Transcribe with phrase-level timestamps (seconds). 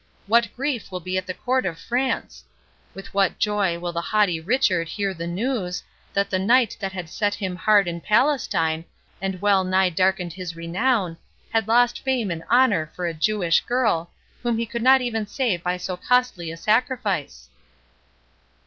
[0.25, 2.43] What grief will be at the Court of France!
[2.95, 7.35] With what joy will the haughty Richard hear the news, that the knight that set
[7.35, 8.83] him hard in Palestine,
[9.21, 11.17] and well nigh darkened his renown,
[11.53, 14.09] has lost fame and honour for a Jewish girl,
[14.41, 17.49] whom he could not even save by so costly a sacrifice!"